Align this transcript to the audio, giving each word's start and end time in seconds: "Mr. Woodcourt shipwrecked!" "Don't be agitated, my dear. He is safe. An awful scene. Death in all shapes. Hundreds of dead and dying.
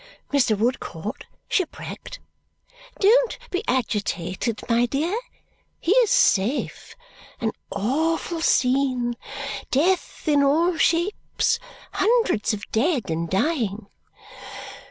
"Mr. 0.33 0.57
Woodcourt 0.57 1.27
shipwrecked!" 1.47 2.19
"Don't 2.99 3.37
be 3.51 3.63
agitated, 3.67 4.63
my 4.67 4.87
dear. 4.87 5.15
He 5.79 5.91
is 5.97 6.09
safe. 6.09 6.95
An 7.39 7.51
awful 7.69 8.41
scene. 8.41 9.13
Death 9.69 10.27
in 10.27 10.41
all 10.41 10.75
shapes. 10.77 11.59
Hundreds 11.93 12.51
of 12.51 12.63
dead 12.71 13.11
and 13.11 13.29
dying. 13.29 13.89